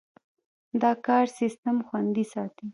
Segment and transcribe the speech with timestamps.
[0.81, 2.65] دا کار سیستم خوندي ساتي.